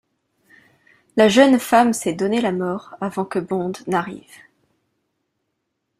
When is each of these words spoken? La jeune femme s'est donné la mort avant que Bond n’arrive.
La 1.15 1.27
jeune 1.29 1.59
femme 1.59 1.93
s'est 1.93 2.15
donné 2.15 2.41
la 2.41 2.51
mort 2.51 2.95
avant 3.01 3.23
que 3.23 3.37
Bond 3.37 3.73
n’arrive. 3.85 4.39